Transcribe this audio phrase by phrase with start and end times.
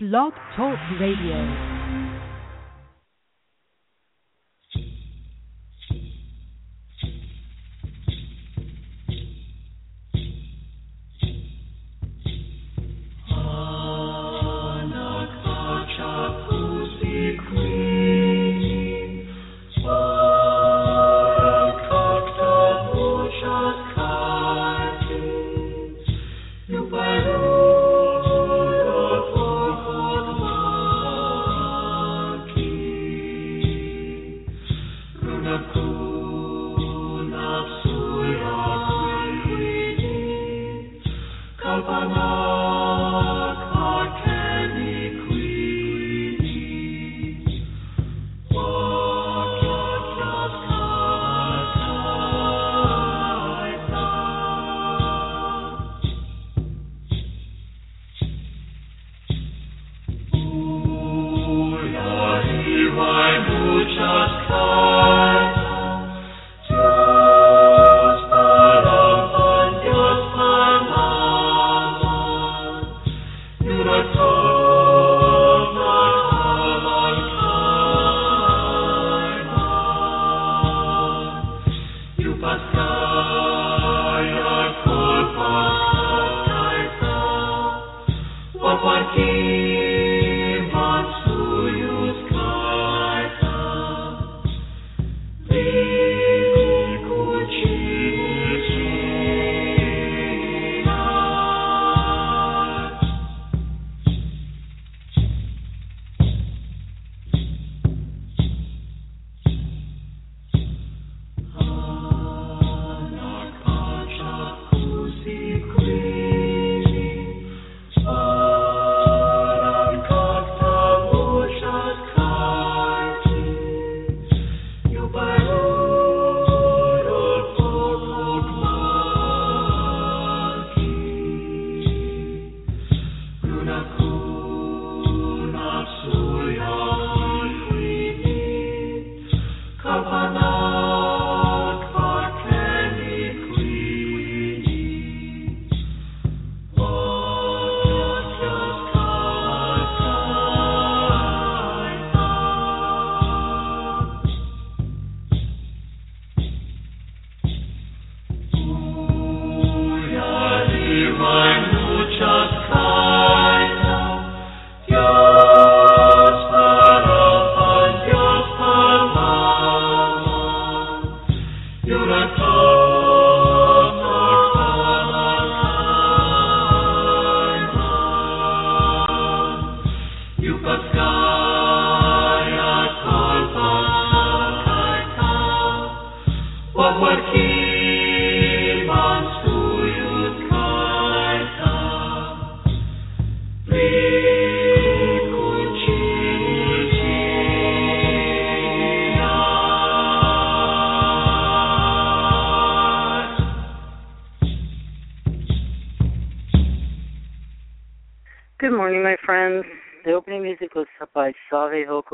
[0.00, 1.77] Blog Talk Radio.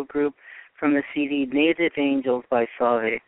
[0.05, 0.35] Group
[0.79, 3.19] from the CD Native Angels by Salve.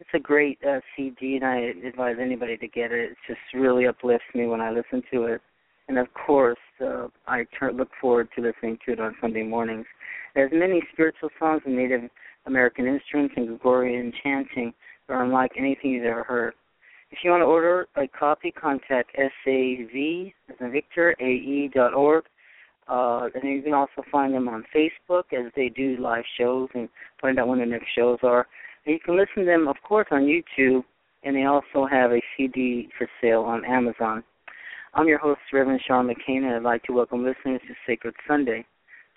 [0.00, 3.10] It's a great uh, CD, and I advise anybody to get it.
[3.10, 5.42] It just really uplifts me when I listen to it.
[5.88, 9.84] And of course, uh, I turn, look forward to listening to it on Sunday mornings.
[10.34, 12.08] There's many spiritual songs and Native
[12.46, 14.72] American instruments and Gregorian chanting
[15.08, 16.54] that are unlike anything you've ever heard.
[17.10, 22.24] If you want to order a copy, contact SAV as in Victor, AE dot org
[22.92, 26.90] uh, and you can also find them on Facebook as they do live shows and
[27.22, 28.46] find out when the next shows are.
[28.84, 30.84] And you can listen to them, of course, on YouTube,
[31.22, 34.22] and they also have a CD for sale on Amazon.
[34.92, 38.66] I'm your host, Reverend Sean McCain, and I'd like to welcome listeners to Sacred Sunday.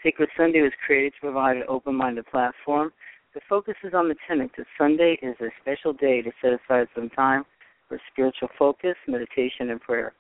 [0.02, 2.94] Sacred Sunday was created to provide an open-minded platform
[3.34, 7.10] that focuses on the tenet that Sunday is a special day to set aside some
[7.10, 7.44] time
[7.90, 10.14] for spiritual focus, meditation, and prayer.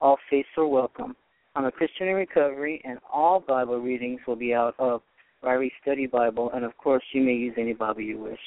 [0.00, 1.14] All faiths are welcome.
[1.56, 5.00] I'm a Christian in recovery, and all Bible readings will be out of
[5.42, 8.38] Ryrie Study Bible, and of course, you may use any Bible you wish.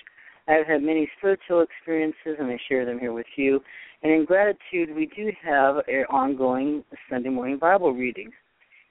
[0.48, 3.62] I have had many spiritual experiences, and I share them here with you.
[4.04, 8.30] And in gratitude, we do have an ongoing Sunday morning Bible reading,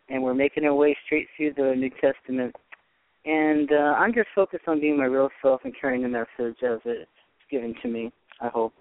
[0.09, 2.57] and we're making our way straight through the New Testament.
[3.25, 6.81] And uh, I'm just focused on being my real self and carrying the message as
[6.85, 7.09] it's
[7.53, 8.13] given to me.
[8.41, 8.73] I hope.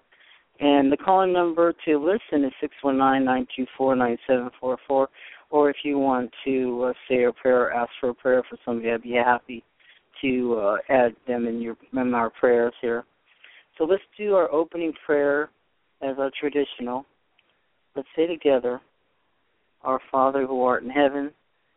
[0.60, 4.50] And the calling number to listen is six one nine nine two four nine seven
[4.58, 5.08] four four,
[5.50, 8.58] or if you want to uh, say a prayer or ask for a prayer for
[8.64, 9.62] somebody, I'd be happy
[10.20, 13.04] to uh, add them in your in our prayers here.
[13.76, 15.50] So let's do our opening prayer
[16.02, 17.06] as our traditional.
[17.94, 18.80] Let's say together,
[19.82, 21.30] Our Father who art in heaven,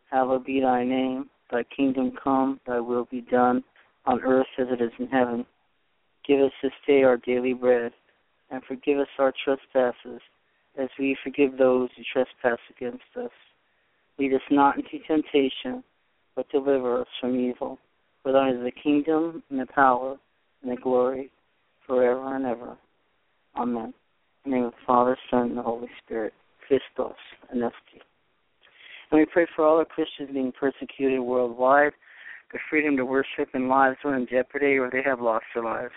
[0.10, 1.30] hallowed be thy name.
[1.52, 3.64] Thy kingdom come, thy will be done,
[4.06, 5.46] on earth as it is in heaven.
[6.28, 7.92] Give us this day our daily bread,
[8.52, 10.22] and forgive us our trespasses,
[10.78, 13.32] as we forgive those who trespass against us.
[14.20, 15.84] Lead us not into temptation,
[16.36, 17.80] but deliver us from evil.
[18.24, 20.18] For thine is the kingdom, and the power,
[20.62, 21.32] and the glory,
[21.88, 22.78] forever and ever.
[23.56, 23.94] Amen.
[24.46, 26.34] In the name of the Father, Son, and the Holy Spirit.
[26.68, 27.18] Christos,
[27.54, 28.00] Anesti.
[29.12, 31.92] And we pray for all the Christians being persecuted worldwide,
[32.54, 35.92] the freedom to worship and lives are in jeopardy or they have lost their lives.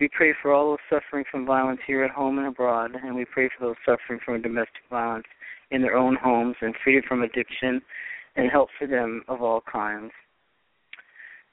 [0.00, 3.24] We pray for all those suffering from violence here at home and abroad, and we
[3.24, 5.26] pray for those suffering from domestic violence
[5.70, 7.80] in their own homes and freedom from addiction
[8.34, 10.10] and help for them of all kinds.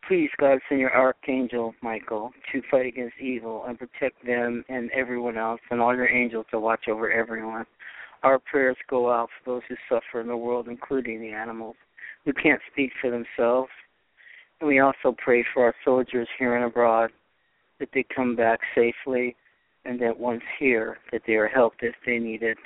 [0.07, 5.37] Please, God, send your archangel Michael to fight against evil and protect them and everyone
[5.37, 7.65] else, and all your angels to watch over everyone.
[8.23, 11.75] Our prayers go out for those who suffer in the world, including the animals
[12.25, 13.69] who can't speak for themselves.
[14.59, 17.11] And we also pray for our soldiers here and abroad
[17.81, 19.35] that they come back safely
[19.83, 22.57] and that once here that they are helped if they need it.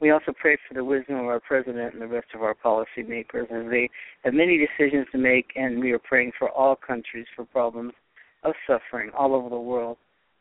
[0.00, 3.44] We also pray for the wisdom of our president and the rest of our policymakers
[3.52, 3.88] as they
[4.24, 7.92] have many decisions to make, and we are praying for all countries for problems
[8.42, 9.98] of suffering all over the world.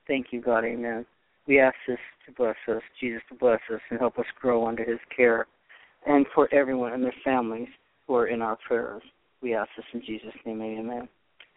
[0.07, 0.65] Thank you, God.
[0.65, 1.05] Amen.
[1.47, 4.83] We ask this to bless us, Jesus to bless us, and help us grow under
[4.83, 5.45] his care,
[6.07, 7.69] and for everyone and their families
[8.07, 9.03] who are in our prayers.
[9.43, 10.61] We ask this in Jesus' name.
[10.61, 11.07] Amen.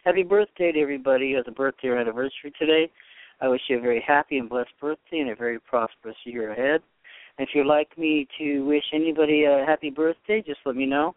[0.05, 2.91] Happy birthday to everybody who has a birthday or anniversary today.
[3.41, 6.83] I wish you a very happy and blessed birthday and a very prosperous year ahead.
[7.39, 11.15] If you'd like me to wish anybody a happy birthday, just let me know.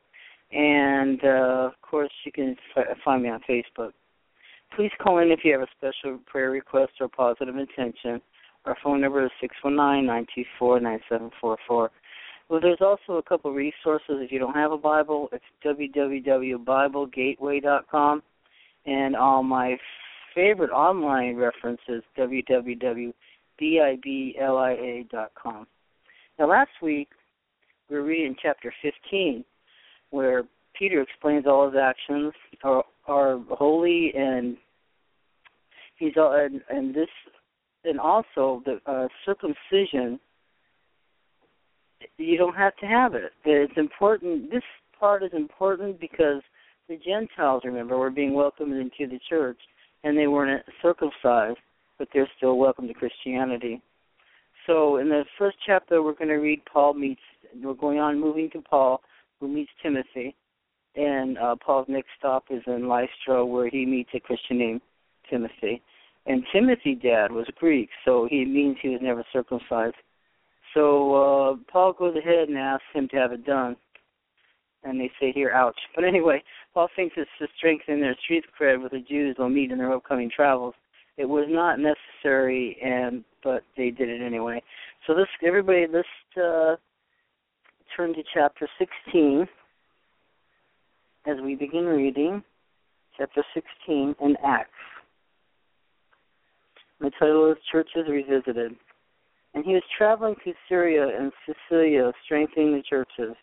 [0.53, 3.91] And uh, of course, you can f- find me on Facebook.
[4.73, 8.21] Please call in if you have a special prayer request or positive intention.
[8.63, 11.91] Our phone number is six one nine nine two four nine seven four four.
[12.47, 15.27] Well, there's also a couple resources if you don't have a Bible.
[15.33, 18.23] It's www.biblegateway.com,
[18.87, 19.77] and all my
[20.33, 23.13] favorite online references www.biblia.com.
[26.39, 27.09] Now, last week
[27.89, 29.43] we were reading chapter 15,
[30.11, 30.43] where
[30.77, 34.57] Peter explains all his actions are, are holy, and
[35.97, 37.09] he's and, and this,
[37.83, 40.19] and also the uh, circumcision.
[42.17, 43.31] You don't have to have it.
[43.43, 44.51] It's important.
[44.51, 44.61] This
[44.99, 46.43] part is important because
[46.87, 49.59] the Gentiles, remember, were being welcomed into the church,
[50.03, 51.57] and they weren't circumcised,
[51.97, 53.81] but they're still welcome to Christianity.
[54.65, 57.21] So in the first chapter, we're going to read Paul meets.
[57.61, 59.01] We're going on moving to Paul,
[59.39, 60.35] who meets Timothy,
[60.95, 64.81] and uh, Paul's next stop is in Lystra, where he meets a Christian named
[65.29, 65.81] Timothy.
[66.25, 69.95] And Timothy's dad was Greek, so he means he was never circumcised.
[70.73, 73.77] So uh, Paul goes ahead and asks him to have it done.
[74.83, 75.79] And they say here, ouch.
[75.95, 76.43] But anyway,
[76.73, 79.93] Paul thinks it's to strengthen their street cred with the Jews they'll meet in their
[79.93, 80.75] upcoming travels.
[81.17, 84.61] It was not necessary, and but they did it anyway.
[85.05, 86.07] So this, everybody, let's
[86.37, 86.75] uh,
[87.95, 89.47] turn to chapter 16
[91.25, 92.43] as we begin reading
[93.17, 94.69] chapter 16 in Acts.
[96.99, 98.75] The title is Churches Revisited.
[99.53, 101.31] And he was traveling to Syria and
[101.67, 103.35] Cilicia, strengthening the churches.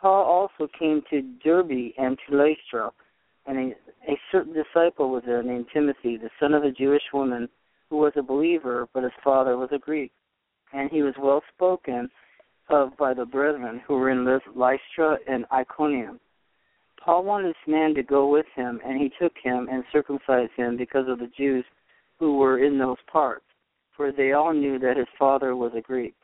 [0.00, 2.90] Paul also came to Derbe and to Lystra,
[3.46, 7.48] and a, a certain disciple was there named Timothy, the son of a Jewish woman,
[7.90, 10.12] who was a believer, but his father was a Greek.
[10.72, 12.08] And he was well spoken
[12.68, 16.20] of by the brethren who were in Lystra and Iconium.
[17.04, 20.76] Paul wanted this man to go with him, and he took him and circumcised him
[20.76, 21.64] because of the Jews
[22.18, 23.44] who were in those parts,
[23.96, 26.14] for they all knew that his father was a Greek.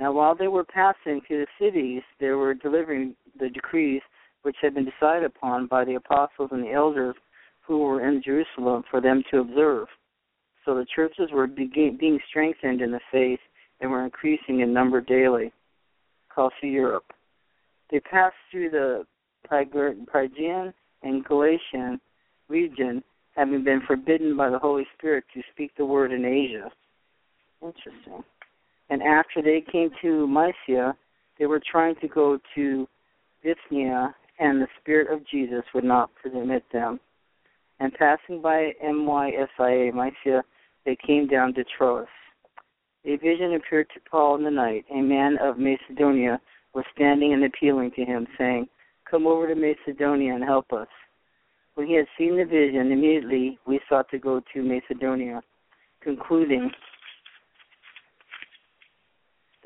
[0.00, 4.02] Now, while they were passing through the cities, they were delivering the decrees
[4.42, 7.16] which had been decided upon by the apostles and the elders
[7.60, 9.88] who were in Jerusalem for them to observe.
[10.64, 13.40] So the churches were being strengthened in the faith
[13.80, 15.52] and were increasing in number daily.
[16.30, 17.12] Across Europe,
[17.90, 19.06] they passed through the
[19.48, 22.00] Phrygian and Galatian
[22.48, 23.02] region,
[23.34, 26.70] having been forbidden by the Holy Spirit to speak the word in Asia.
[27.60, 28.22] Interesting.
[28.90, 30.96] And after they came to Mysia,
[31.38, 32.88] they were trying to go to
[33.42, 37.00] Bithynia, and the Spirit of Jesus would not permit them.
[37.80, 40.44] And passing by Mysia, Mysia,
[40.84, 42.06] they came down to Troas.
[43.04, 44.84] A vision appeared to Paul in the night.
[44.90, 46.40] A man of Macedonia
[46.74, 48.68] was standing and appealing to him, saying,
[49.08, 50.88] Come over to Macedonia and help us.
[51.74, 55.42] When he had seen the vision, immediately we sought to go to Macedonia,
[56.02, 56.70] concluding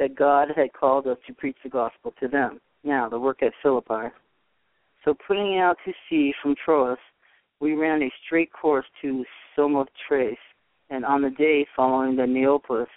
[0.02, 2.60] that God had called us to preach the gospel to them.
[2.82, 4.12] Now, the work at Philippi.
[5.04, 6.98] So, putting out to sea from Troas,
[7.60, 10.36] we ran a straight course to Samothrace,
[10.90, 12.88] and on the day following the Neapolis,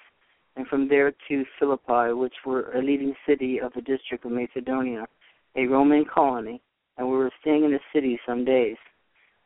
[0.56, 5.06] and from there to Philippi, which were a leading city of the district of Macedonia,
[5.56, 6.60] a Roman colony,
[6.98, 8.78] and we were staying in the city some days.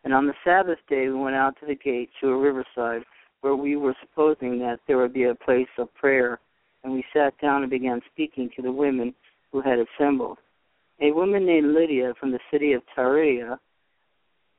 [0.05, 3.03] And on the Sabbath day we went out to the gate to a riverside,
[3.41, 6.39] where we were supposing that there would be a place of prayer,
[6.83, 9.13] and we sat down and began speaking to the women
[9.51, 10.37] who had assembled.
[11.01, 13.57] A woman named Lydia from the city of Tyre,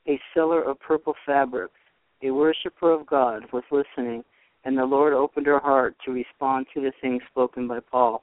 [0.09, 1.75] a seller of purple fabrics,
[2.23, 4.25] a worshiper of God, was listening
[4.65, 8.23] and the Lord opened her heart to respond to the things spoken by Paul.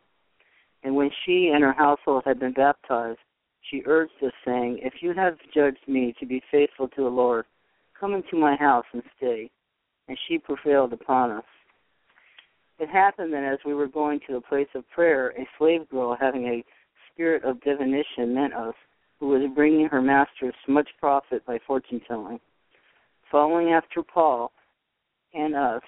[0.84, 3.20] And when she and her household had been baptized,
[3.62, 7.46] she urged us, saying, If you have judged me to be faithful to the Lord,
[8.00, 9.50] come into my house and stay.
[10.08, 11.44] And she prevailed upon us.
[12.79, 16.15] It happened that as we were going to the place of prayer, a slave girl
[16.19, 16.63] having a
[17.12, 18.75] spirit of divination met us,
[19.19, 22.39] who was bringing her masters much profit by fortune telling.
[23.31, 24.51] Following after Paul
[25.34, 25.81] and us,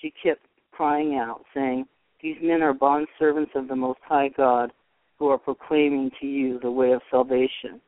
[0.00, 1.86] she kept crying out, saying,
[2.22, 4.72] These men are bondservants of the Most High God,
[5.18, 7.80] who are proclaiming to you the way of salvation.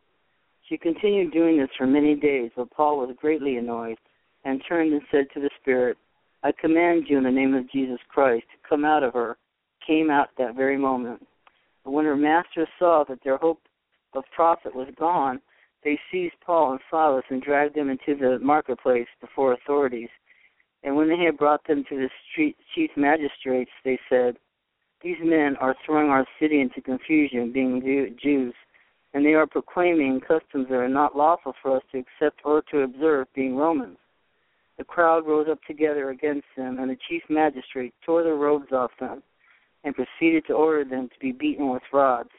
[0.68, 3.98] She continued doing this for many days, but Paul was greatly annoyed,
[4.44, 5.96] and turned and said to the Spirit,
[6.42, 9.36] I command you in the name of Jesus Christ come out of her.
[9.84, 11.26] Came out that very moment.
[11.84, 13.62] But when her masters saw that their hope
[14.12, 15.40] of profit was gone,
[15.82, 20.10] they seized Paul and Silas and dragged them into the marketplace before authorities.
[20.82, 24.36] And when they had brought them to the street, chief magistrates, they said,
[25.02, 28.54] These men are throwing our city into confusion, being Jews,
[29.14, 32.82] and they are proclaiming customs that are not lawful for us to accept or to
[32.82, 33.98] observe, being Romans.
[34.78, 38.92] The crowd rose up together against them, and the chief magistrate tore their robes off
[38.98, 39.22] them,
[39.84, 42.30] and proceeded to order them to be beaten with rods.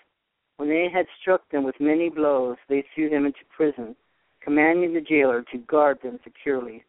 [0.57, 3.95] When they had struck them with many blows, they threw them into prison,
[4.41, 6.83] commanding the jailer to guard them securely.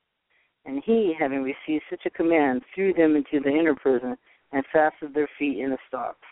[0.64, 4.16] And he, having received such a command, threw them into the inner prison
[4.52, 6.26] and fastened their feet in the stocks.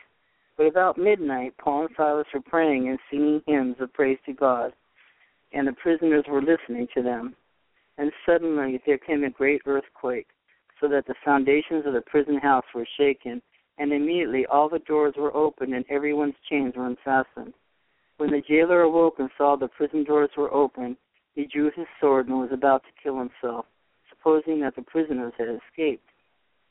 [0.57, 4.73] But about midnight, Paul and Silas were praying and singing hymns of praise to God,
[5.53, 7.37] and the prisoners were listening to them.
[7.99, 10.28] And suddenly there came a great earthquake,
[10.81, 13.43] so that the foundations of the prison house were shaken,
[13.76, 17.55] and immediately all the doors were opened and everyone's chains were unfastened.
[18.17, 20.97] When the jailer awoke and saw the prison doors were open,
[21.35, 23.67] he drew his sword and was about to kill himself
[24.19, 26.09] supposing that the prisoners had escaped.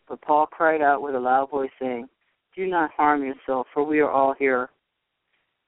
[0.08, 2.08] But Paul cried out with a loud voice, saying,
[2.56, 4.70] Do not harm yourself, for we are all here.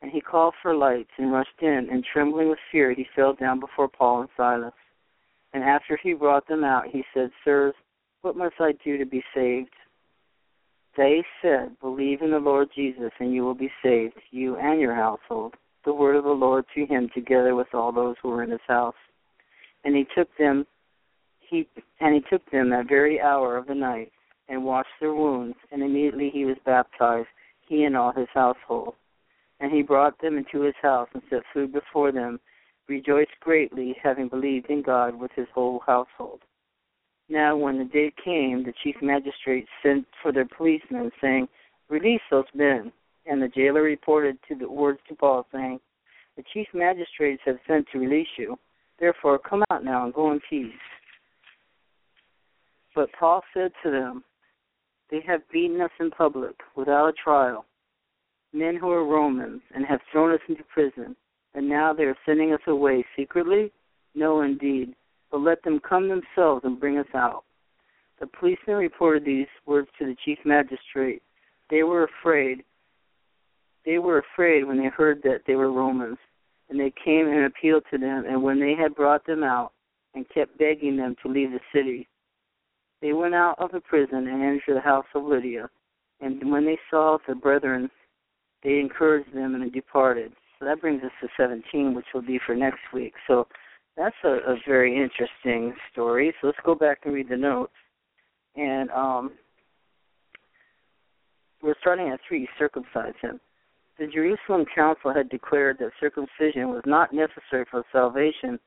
[0.02, 3.60] And he called for lights and rushed in, and trembling with fear, he fell down
[3.60, 4.74] before Paul and Silas.
[5.54, 7.74] And after he brought them out, he said, Sirs,
[8.22, 9.74] what must I do to be saved?
[10.98, 14.96] They said, Believe in the Lord Jesus, and you will be saved, you and your
[14.96, 15.56] household.
[15.86, 18.60] The word of the Lord to him, together with all those who were in his
[18.68, 18.96] house.
[19.86, 20.66] And he took them
[21.50, 21.68] he
[22.00, 24.12] and he took them that very hour of the night
[24.48, 27.28] and washed their wounds, and immediately he was baptized,
[27.68, 28.96] he and all his household.
[29.60, 32.40] And he brought them into his house and set food before them,
[32.90, 36.42] rejoiced greatly, having believed in God with his whole household.
[37.30, 41.48] Now, when the day came, the chief magistrate sent for their policemen, saying,
[41.90, 42.92] Release those men.
[43.26, 45.80] And the jailer reported to the words to Paul, saying,
[46.36, 48.58] The chief magistrates have sent to release you.
[49.00, 50.74] Therefore, come out now and go in peace.
[52.96, 54.24] But Paul said to them,
[55.12, 57.66] They have beaten us in public, without a trial,
[58.52, 61.16] men who are Romans, and have thrown us into prison,
[61.54, 63.72] and now they are sending us away secretly?
[64.16, 64.96] No, indeed,
[65.32, 67.44] but let them come themselves and bring us out.
[68.20, 71.22] The policemen reported these words to the chief magistrate.
[71.70, 72.64] They were afraid.
[73.86, 76.18] They were afraid when they heard that they were Romans,
[76.70, 78.26] and they came and appealed to them.
[78.28, 79.72] And when they had brought them out
[80.16, 82.08] and kept begging them to leave the city,
[83.02, 85.70] they went out of the prison and entered the house of Lydia.
[86.20, 87.90] And when they saw the brethren,
[88.64, 90.34] they encouraged them and departed.
[90.60, 93.14] So that brings us to 17, which will be for next week.
[93.28, 93.48] So
[93.96, 96.34] that's a, a very interesting story.
[96.42, 97.74] So let's go back and read the notes.
[98.56, 99.32] And um,
[101.62, 103.40] we're starting at 3 circumcise him.
[103.98, 108.60] The Jerusalem Council had declared that circumcision was not necessary for salvation,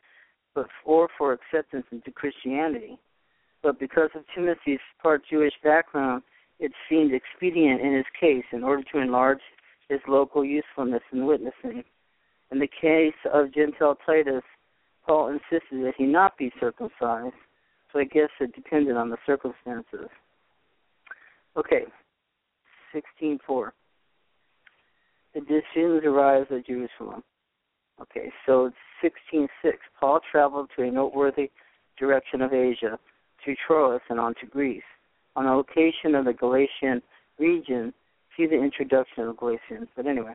[0.54, 2.98] but for, for acceptance into Christianity
[3.62, 6.22] but because of Timothy's part Jewish background,
[6.58, 9.40] it seemed expedient in his case, in order to enlarge
[9.92, 11.84] his local usefulness in witnessing.
[12.50, 14.42] In the case of Gentile Titus,
[15.06, 17.34] Paul insisted that he not be circumcised,
[17.92, 20.08] so I guess it depended on the circumstances.
[21.56, 21.84] Okay,
[22.94, 23.70] 16.4.
[25.34, 27.22] The decisions arise at Jerusalem.
[28.00, 28.70] Okay, so
[29.02, 29.48] 16.6.
[29.98, 31.50] Paul traveled to a noteworthy
[31.98, 32.98] direction of Asia,
[33.44, 34.82] to Troas and on to Greece.
[35.36, 37.02] On the location of the Galatian
[37.38, 37.92] region,
[38.36, 39.88] see the introduction of Galatians.
[39.96, 40.34] But anyway,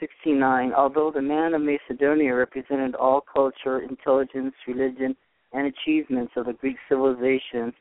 [0.00, 0.72] 69.
[0.72, 5.16] Although the man of Macedonia represented all culture, intelligence, religion,
[5.52, 7.72] and achievements of the Greek civilization,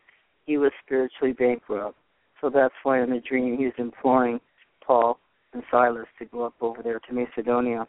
[0.46, 1.98] he was spiritually bankrupt.
[2.42, 4.40] So that's why in the dream he was imploring
[4.86, 5.18] Paul
[5.54, 7.88] and Silas to go up over there to Macedonia.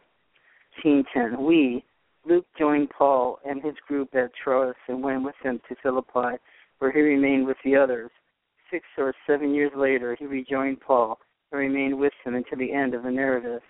[0.83, 1.37] 16:10.
[1.45, 1.83] We,
[2.25, 6.37] Luke joined Paul and his group at Troas and went with him to Philippi,
[6.79, 8.11] where he remained with the others.
[8.71, 11.19] Six or seven years later, he rejoined Paul
[11.51, 13.61] and remained with him until the end of the narrative.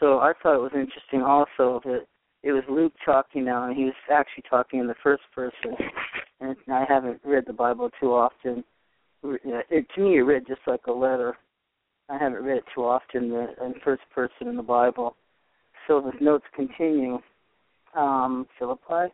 [0.00, 2.06] So I thought it was interesting also that
[2.42, 5.76] it was Luke talking now, and he was actually talking in the first person.
[6.40, 8.64] And I haven't read the Bible too often.
[9.22, 11.36] It, to me, it read just like a letter.
[12.08, 15.14] I haven't read it too often the, in first person in the Bible.
[15.86, 17.18] So the notes continue.
[17.96, 19.12] Um, Philippi.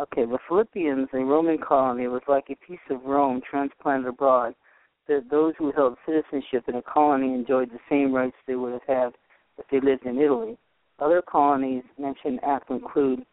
[0.00, 4.54] Okay, the Philippians, a Roman colony, was like a piece of Rome transplanted abroad.
[5.08, 8.82] That those who held citizenship in a colony enjoyed the same rights they would have
[8.86, 9.12] had
[9.58, 10.58] if they lived in Italy.
[10.98, 13.24] Other colonies mentioned Acts include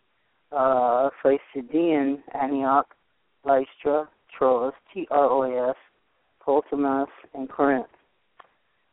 [0.51, 2.87] uh, Pisidian, Antioch,
[3.43, 5.75] Lystra, Troas, T-R-O-S,
[6.45, 7.87] Ptolemais, and Corinth.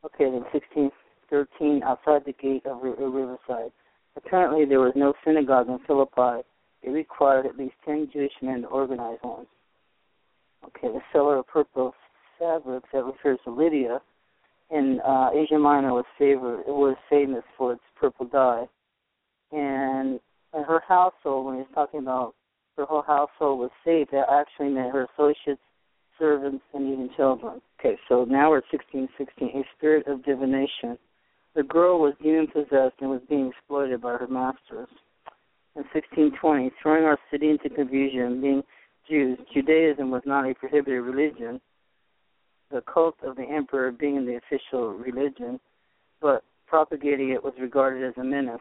[0.04, 3.70] Okay, then 1613, outside the gate of Riverside.
[4.16, 6.42] Apparently, there was no synagogue in Philippi.
[6.82, 9.46] It required at least 10 Jewish men to organize one.
[10.64, 11.94] Okay, the seller of purple
[12.42, 14.00] fabrics that refers to Lydia
[14.70, 18.64] in uh, Asia Minor was favor it was famous for its purple dye,
[19.52, 20.18] and
[20.54, 22.34] in her household, when he's talking about
[22.76, 25.60] her whole household was saved, that actually meant her associates,
[26.19, 27.60] servants, and even children.
[27.78, 30.99] Okay, so now we're 1616, a spirit of divination.
[31.54, 34.88] The girl was demon possessed and was being exploited by her masters.
[35.76, 38.62] In 1620, throwing our city into confusion, being
[39.08, 41.60] Jews, Judaism was not a prohibited religion
[42.73, 45.61] the cult of the emperor being the official religion,
[46.21, 48.61] but propagating it was regarded as a menace.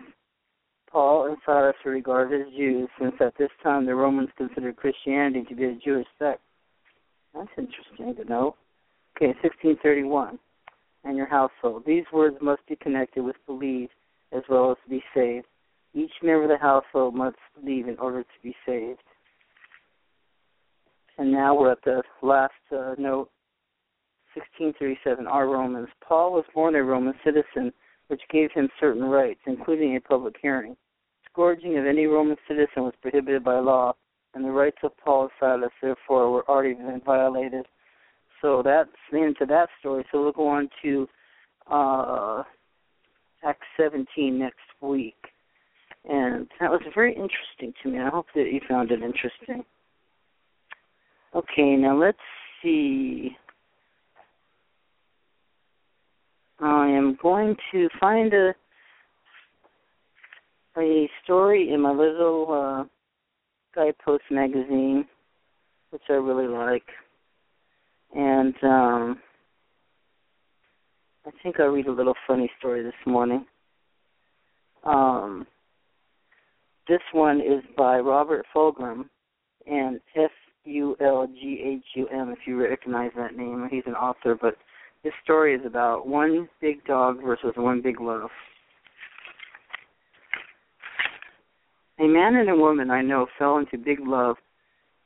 [0.91, 5.45] Paul and Silas were regarded as Jews, since at this time the Romans considered Christianity
[5.47, 6.41] to be a Jewish sect.
[7.34, 8.56] That's interesting to know.
[9.15, 10.38] Okay, 1631.
[11.04, 11.84] And your household.
[11.88, 13.89] These words must be connected with believe
[14.34, 15.47] as well as be saved.
[15.93, 19.00] Each member of the household must believe in order to be saved.
[21.17, 23.30] And now we're at the last uh, note
[24.36, 25.89] 1637 Our Romans.
[26.06, 27.74] Paul was born a Roman citizen,
[28.08, 30.76] which gave him certain rights, including a public hearing.
[31.32, 33.94] Scourging of any Roman citizen was prohibited by law,
[34.34, 37.65] and the rights of Paul and Silas, therefore, were already been violated.
[38.41, 40.06] So that's the end to that story.
[40.12, 41.08] So we'll go on to
[41.70, 42.44] uh,
[43.44, 45.15] Acts 17 next week.
[46.10, 48.00] And that was very interesting to me.
[48.00, 49.63] I hope that you found it interesting.
[51.36, 52.17] Okay, now let's
[52.62, 53.38] see.
[56.62, 58.54] I am going to find a
[60.78, 62.84] a story in my little uh,
[63.76, 65.06] Guidepost magazine,
[65.89, 66.86] which I really like,
[68.15, 69.19] and um,
[71.26, 73.45] I think I'll read a little funny story this morning.
[74.86, 75.45] Um,
[76.88, 79.10] this one is by Robert Fulghum,
[79.67, 80.32] and F
[80.65, 82.30] U L G H U M.
[82.30, 84.56] If you recognize that name, he's an author, but
[85.03, 88.31] this story is about one big dog versus one big loaf.
[91.99, 94.35] A man and a woman I know fell into big love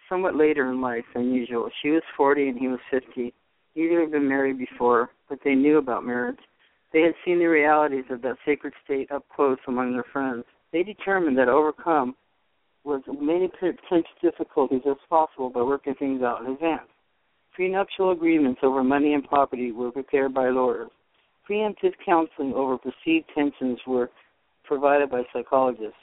[0.10, 1.70] somewhat later in life than usual.
[1.82, 3.34] She was 40 and he was 50.
[3.76, 6.40] Neither had been married before, but they knew about marriage.
[6.94, 10.46] They had seen the realities of that sacred state up close among their friends.
[10.72, 12.16] They determined that overcome
[12.86, 16.88] was as many potential difficulties as possible by working things out in advance.
[17.56, 20.90] Prenuptial agreements over money and property were prepared by lawyers.
[21.50, 24.10] Preemptive counseling over perceived tensions were
[24.66, 25.96] provided by psychologists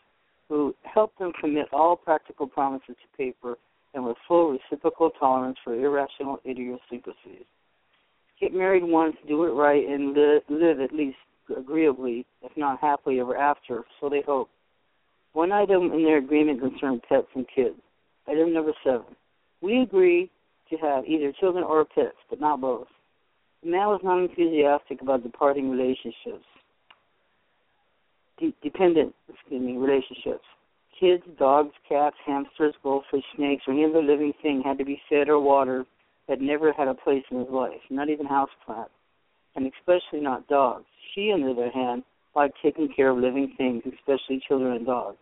[0.49, 3.59] who helped them commit all practical promises to paper
[3.93, 7.45] and with full reciprocal tolerance for irrational idiosyncrasies.
[8.41, 11.19] Get married once, do it right, and live, live at least
[11.55, 14.49] agreeably, if not happily ever after, so they hope.
[15.35, 17.77] One item in their agreement concerned pets and kids.
[18.27, 19.17] Item number seven.
[19.61, 20.31] We agree
[20.73, 22.89] to have either children or pets, but not both.
[23.63, 26.45] The man was not enthusiastic about departing relationships,
[28.39, 30.45] de- dependent, excuse me, relationships.
[30.99, 35.29] Kids, dogs, cats, hamsters, goldfish, snakes, or any other living thing had to be fed
[35.29, 35.87] or watered
[36.29, 38.95] that never had a place in his life, not even houseplants,
[39.55, 40.85] and especially not dogs.
[41.15, 42.03] She, on the other hand,
[42.35, 45.19] liked taking care of living things, especially children and dogs.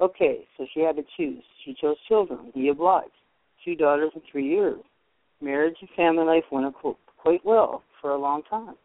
[0.00, 1.42] Okay, so she had to choose.
[1.64, 2.52] She chose children.
[2.54, 3.10] He obliged.
[3.66, 4.78] Two daughters in three years.
[5.42, 6.72] Marriage and family life went
[7.18, 8.76] quite well for a long time.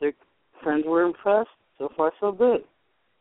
[0.00, 0.12] Their
[0.60, 1.50] friends were impressed.
[1.78, 2.64] So far, so good.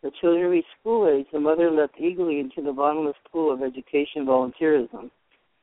[0.01, 1.27] The children reached school age.
[1.31, 5.11] The mother leapt eagerly into the bottomless pool of education volunteerism.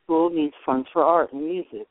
[0.05, 1.87] School needs funds for art and music.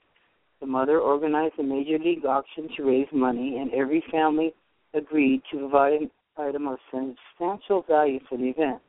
[0.61, 4.55] The mother organized a major league auction to raise money, and every family
[4.95, 8.81] agreed to provide an item of substantial value for the event.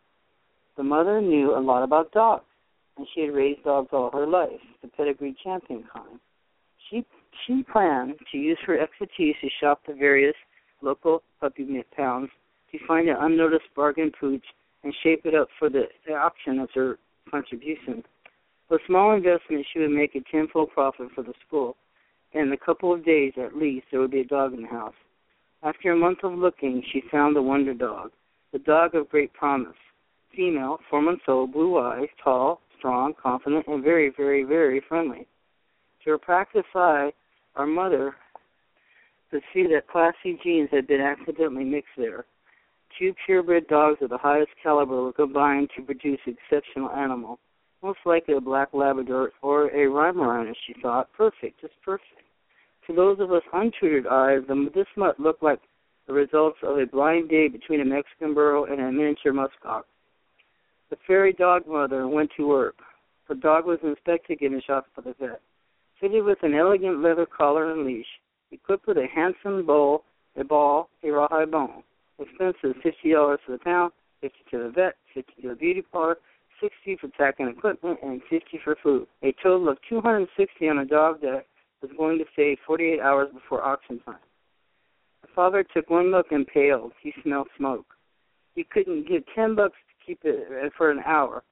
[0.78, 2.46] The mother knew a lot about dogs,
[2.98, 6.20] and she had raised dogs all her life, the pedigree champion kind.
[6.90, 7.06] She
[7.46, 10.36] she planned to use her expertise to shop the various
[10.82, 12.30] local puppy pounds
[12.72, 14.46] to find an unnoticed bargain pooch
[14.84, 16.98] and shape it up for the, the auction as her
[17.30, 18.04] contribution.
[18.72, 21.76] A small investment, she would make a tenfold profit for the school.
[22.34, 24.94] In a couple of days, at least, there would be a dog in the house.
[25.64, 28.12] After a month of looking, she found the wonder dog,
[28.52, 29.78] the dog of great promise.
[30.36, 35.28] Female, four months old, blue eyes, tall, strong, confident, and very, very, very friendly.
[36.04, 37.12] To her practiced eye,
[37.56, 38.16] our mother
[39.32, 42.26] could see that classy genes had been accidentally mixed there.
[42.98, 47.40] Two purebred dogs of the highest caliber were combined to produce exceptional animal.
[47.84, 51.12] Most likely a black Labrador or a Weimaraner, she thought.
[51.14, 52.22] Perfect, just perfect.
[52.88, 54.42] To those of us untutored eyes,
[54.74, 55.60] this might look like
[56.08, 59.84] the results of a blind date between a Mexican burro and a miniature muskox.
[60.90, 62.76] The fairy dog mother went to work.
[63.28, 65.42] The dog was inspected in and shot for the vet.
[66.00, 68.06] Fitted with an elegant leather collar and leash,
[68.52, 70.04] equipped with a handsome bowl,
[70.40, 71.84] a ball, a rawhide bone.
[72.20, 76.18] Expensive fifty dollars for the pound, fifty to the vet, fifty to the beauty parlor,
[76.62, 79.08] sixty for tack and equipment, and fifty for food.
[79.24, 81.46] A total of two hundred and sixty on a dog that
[81.82, 84.16] was going to stay forty eight hours before auction time.
[85.24, 86.94] The father took one look and paled.
[87.02, 87.88] He smelled smoke.
[88.54, 91.44] He couldn't give ten bucks to keep it uh, for an hour.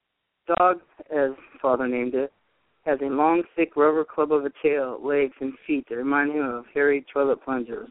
[0.58, 0.80] Dog,
[1.14, 2.32] as father named it,
[2.84, 6.44] has a long, thick rubber club of a tail, legs, and feet that remind him
[6.44, 7.88] of hairy toilet plungers,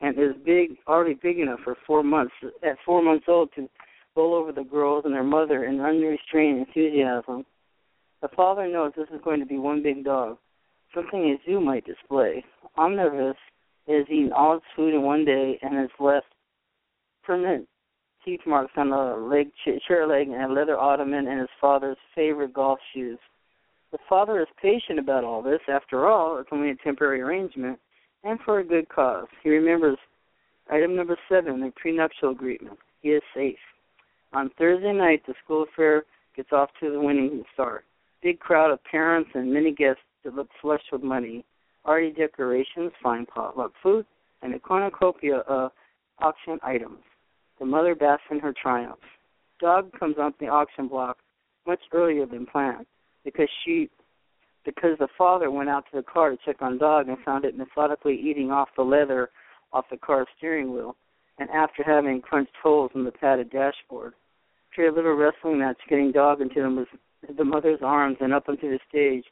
[0.00, 2.34] and is big, already big enough for four months.
[2.62, 3.68] At four months old, to
[4.14, 7.44] bowl over the girls and their mother in unrestrained enthusiasm.
[8.20, 10.38] The father knows this is going to be one big dog,
[10.94, 12.44] something a zoo might display.
[12.76, 13.34] Omnivores
[13.88, 16.26] has eaten all its food in one day and has left
[17.24, 17.68] permanent
[18.24, 19.50] teeth marks on the leg,
[19.86, 23.18] chair leg and a leather ottoman and his father's favorite golf shoes.
[23.90, 25.60] The father is patient about all this.
[25.68, 27.78] After all, it's only a temporary arrangement,
[28.24, 29.26] and for a good cause.
[29.42, 29.98] He remembers
[30.70, 32.78] item number seven, the prenuptial agreement.
[33.02, 33.58] He is safe.
[34.32, 36.04] On Thursday night, the school fair
[36.34, 37.84] gets off to the winning start.
[38.22, 41.44] Big crowd of parents and many guests that look flush with money.
[41.84, 44.06] Arty decorations, fine potluck food,
[44.40, 45.72] and a cornucopia of
[46.20, 47.00] auction items.
[47.62, 49.06] The mother basks in her triumphs.
[49.60, 51.18] Dog comes onto the auction block
[51.64, 52.86] much earlier than planned
[53.24, 53.88] because she
[54.64, 57.56] because the father went out to the car to check on dog and found it
[57.56, 59.30] methodically eating off the leather
[59.72, 60.96] off the car's steering wheel
[61.38, 64.14] and after having punched holes in the padded dashboard.
[64.72, 66.84] After a little wrestling match getting dog into
[67.28, 69.26] the, the mother's arms and up onto the stage,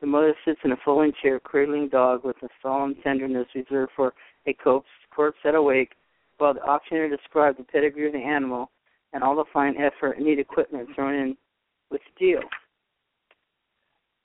[0.00, 4.12] the mother sits in a folding chair cradling dog with a solemn tenderness reserved for
[4.48, 5.92] a corpse, corpse at a wake,
[6.38, 8.70] while the auctioneer described the pedigree of the animal
[9.12, 11.36] and all the fine effort and neat equipment thrown in
[11.90, 12.40] with steel.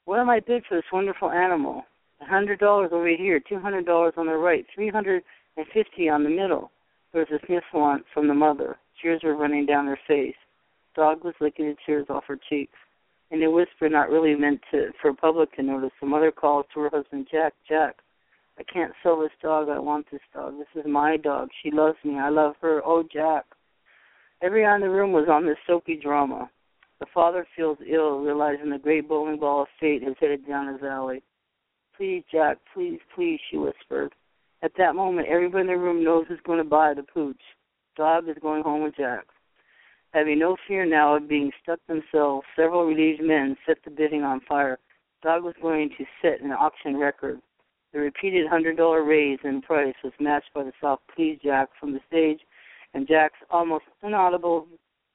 [0.04, 1.84] What am I bid for this wonderful animal?
[2.20, 5.22] A hundred dollars over here, two hundred dollars on the right, three hundred
[5.56, 6.70] and fifty on the middle.
[7.12, 8.78] There was a sniffle from the mother.
[9.00, 10.36] Tears were running down her face.
[10.94, 12.76] Dog was licking the tears off her cheeks.
[13.30, 16.80] In a whisper not really meant to for public to notice, the mother calls to
[16.80, 17.96] her husband, Jack, Jack,
[18.58, 19.68] I can't sell this dog.
[19.68, 20.58] I want this dog.
[20.58, 21.48] This is my dog.
[21.62, 22.18] She loves me.
[22.18, 22.82] I love her.
[22.84, 23.44] Oh, Jack.
[24.42, 26.50] Everyone in the room was on this soapy drama.
[27.00, 30.82] The father feels ill, realizing the great bowling ball of fate has headed down his
[30.82, 31.22] alley.
[31.96, 34.14] Please, Jack, please, please, she whispered.
[34.62, 37.40] At that moment, everybody in the room knows who's going to buy the pooch.
[37.96, 39.26] Dog is going home with Jack.
[40.12, 44.40] Having no fear now of being stuck themselves, several relieved men set the bidding on
[44.48, 44.78] fire.
[45.22, 47.40] Dog was going to set an auction record.
[47.92, 51.92] The repeated hundred dollar raise in price was matched by the soft please Jack from
[51.92, 52.40] the stage
[52.94, 54.66] and Jack's almost inaudible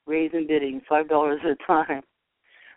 [0.06, 2.02] raise in bidding, five dollars at a time.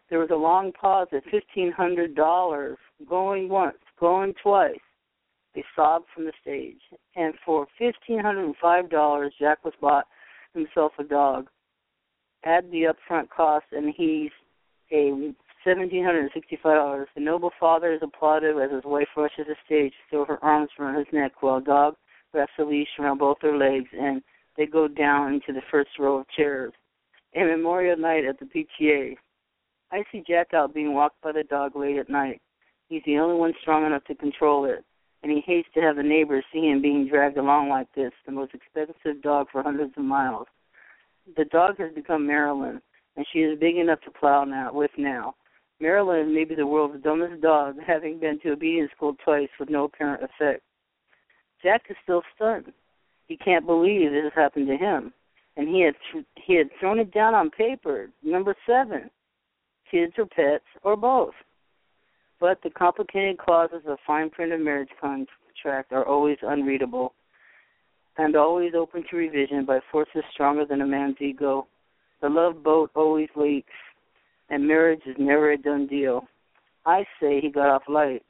[0.10, 4.80] There was a long pause at fifteen hundred dollars, going once, going twice.
[5.56, 6.80] They sobbed from the stage.
[7.16, 10.06] And for $1,505, Jack was bought
[10.54, 11.50] himself a dog.
[12.46, 14.32] Add the upfront cost, and he's
[14.92, 15.34] a
[15.66, 17.06] $1,765.
[17.14, 20.96] The noble father is applauded as his wife rushes the stage throw her arms around
[20.96, 21.96] his neck while dog
[22.34, 24.22] wraps a leash around both their legs, and
[24.58, 26.74] they go down into the first row of chairs.
[27.36, 29.16] A memorial night at the PTA.
[29.92, 32.42] I see Jack out being walked by the dog late at night.
[32.90, 34.84] He's the only one strong enough to control it,
[35.24, 38.32] and he hates to have the neighbors see him being dragged along like this, the
[38.32, 40.48] most expensive dog for hundreds of miles.
[41.38, 42.82] The dog has become Marilyn,
[43.16, 45.36] and she is big enough to plow now with now.
[45.82, 49.86] Marilyn may be the world's dumbest dog, having been to obedience school twice with no
[49.86, 50.62] apparent effect.
[51.64, 52.72] Jack is still stunned.
[53.28, 55.14] He can't believe this has happened to him,
[55.58, 58.10] and he had th- he had thrown it down on paper.
[58.24, 59.10] Number seven:
[59.90, 61.34] kids or pets or both.
[62.40, 67.14] But the complicated clauses of fine print of marriage contract are always unreadable
[68.18, 71.68] and always open to revision by forces stronger than a man's ego.
[72.22, 73.74] The love boat always leaks
[74.52, 76.28] and marriage is never a done deal.
[76.86, 78.22] I say he got off light.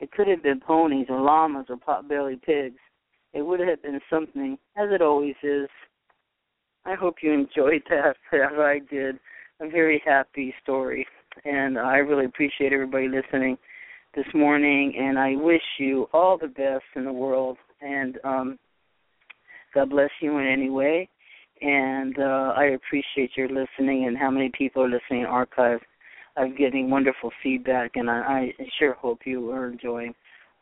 [0.00, 2.80] It could have been ponies or llamas or pot-bellied pigs.
[3.32, 5.68] It would have been something, as it always is.
[6.84, 9.18] I hope you enjoyed that, as I did.
[9.60, 11.06] A very happy story,
[11.44, 13.58] and I really appreciate everybody listening
[14.14, 14.94] this morning.
[14.98, 18.58] And I wish you all the best in the world, and um,
[19.74, 21.08] God bless you in any way
[21.60, 25.80] and uh, I appreciate your listening and how many people are listening archive.
[26.36, 30.14] I'm getting wonderful feedback, and I, I sure hope you are enjoying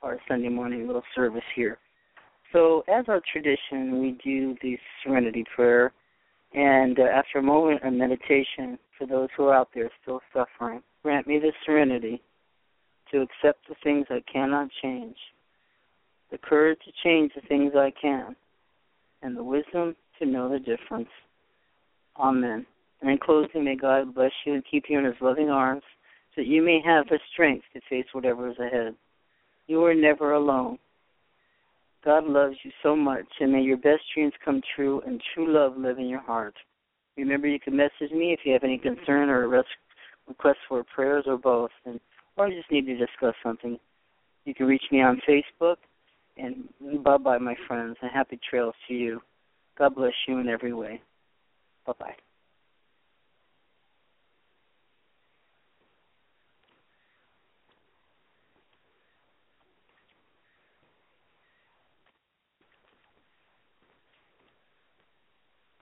[0.03, 1.79] our Sunday morning little service here.
[2.53, 5.93] So, as our tradition, we do the Serenity Prayer,
[6.55, 10.83] and uh, after a moment of meditation, for those who are out there still suffering,
[11.03, 12.23] grant me the serenity
[13.13, 15.17] to accept the things I cannot change,
[16.31, 18.35] the courage to change the things I can,
[19.23, 21.09] and the wisdom to know the difference.
[22.19, 22.67] Amen.
[23.01, 25.83] And in closing, may God bless you and keep you in his loving arms
[26.35, 28.95] so that you may have the strength to face whatever is ahead.
[29.67, 30.79] You are never alone.
[32.05, 35.77] God loves you so much, and may your best dreams come true and true love
[35.77, 36.55] live in your heart.
[37.17, 41.37] Remember, you can message me if you have any concern or request for prayers or
[41.37, 41.99] both, and
[42.37, 43.79] or just need to discuss something.
[44.45, 45.77] You can reach me on Facebook,
[46.37, 46.69] and
[47.03, 49.21] bye bye, my friends, and happy trails to you.
[49.79, 51.03] God bless you in every way.
[51.87, 52.15] Bye bye.